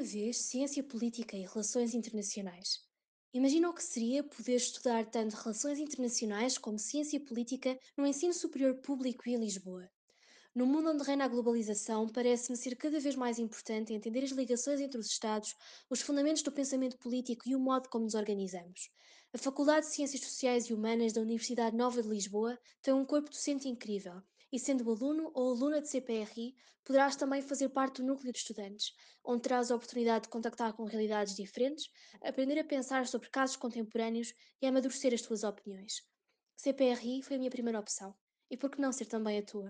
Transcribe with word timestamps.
alguma 0.00 0.12
vez 0.12 0.38
ciência 0.38 0.82
política 0.82 1.36
e 1.36 1.44
relações 1.44 1.92
internacionais? 1.94 2.80
Imagina 3.34 3.68
o 3.68 3.74
que 3.74 3.84
seria 3.84 4.24
poder 4.24 4.56
estudar 4.56 5.04
tanto 5.04 5.36
relações 5.36 5.78
internacionais 5.78 6.56
como 6.56 6.78
ciência 6.78 7.20
política 7.20 7.78
no 7.98 8.06
ensino 8.06 8.32
superior 8.32 8.80
público 8.80 9.28
e 9.28 9.34
em 9.34 9.38
Lisboa. 9.38 9.86
No 10.54 10.64
mundo 10.64 10.88
onde 10.90 11.04
reina 11.04 11.26
a 11.26 11.28
globalização, 11.28 12.08
parece-me 12.08 12.56
ser 12.56 12.76
cada 12.76 12.98
vez 12.98 13.14
mais 13.14 13.38
importante 13.38 13.92
entender 13.92 14.24
as 14.24 14.30
ligações 14.30 14.80
entre 14.80 14.98
os 14.98 15.06
Estados, 15.06 15.54
os 15.90 16.00
fundamentos 16.00 16.42
do 16.42 16.50
pensamento 16.50 16.96
político 16.96 17.46
e 17.46 17.54
o 17.54 17.60
modo 17.60 17.90
como 17.90 18.04
nos 18.04 18.14
organizamos. 18.14 18.88
A 19.34 19.38
Faculdade 19.38 19.86
de 19.86 19.92
Ciências 19.92 20.22
Sociais 20.22 20.64
e 20.64 20.72
Humanas 20.72 21.12
da 21.12 21.20
Universidade 21.20 21.76
Nova 21.76 22.02
de 22.02 22.08
Lisboa 22.08 22.58
tem 22.80 22.94
um 22.94 23.04
corpo 23.04 23.28
docente 23.28 23.68
incrível, 23.68 24.22
e 24.52 24.58
sendo 24.58 24.90
aluno 24.90 25.30
ou 25.34 25.50
aluna 25.50 25.80
de 25.80 25.88
CPRI, 25.88 26.54
poderás 26.84 27.16
também 27.16 27.42
fazer 27.42 27.68
parte 27.68 28.00
do 28.00 28.06
núcleo 28.06 28.32
de 28.32 28.38
estudantes, 28.38 28.92
onde 29.24 29.42
terás 29.42 29.70
a 29.70 29.76
oportunidade 29.76 30.24
de 30.24 30.30
contactar 30.30 30.72
com 30.72 30.84
realidades 30.84 31.34
diferentes, 31.34 31.84
aprender 32.22 32.58
a 32.58 32.64
pensar 32.64 33.06
sobre 33.06 33.28
casos 33.30 33.56
contemporâneos 33.56 34.32
e 34.62 34.66
amadurecer 34.66 35.12
as 35.12 35.22
tuas 35.22 35.42
opiniões. 35.42 36.02
CPRI 36.56 37.22
foi 37.22 37.36
a 37.36 37.38
minha 37.38 37.50
primeira 37.50 37.80
opção. 37.80 38.14
E 38.50 38.56
por 38.56 38.70
que 38.70 38.80
não 38.80 38.92
ser 38.92 39.06
também 39.06 39.38
a 39.38 39.42
tua? 39.42 39.68